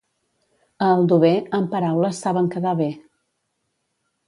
A 0.85 0.87
Aldover, 0.93 1.33
amb 1.59 1.69
paraules 1.75 2.23
saben 2.25 2.51
quedar 2.57 2.75
bé. 2.83 2.91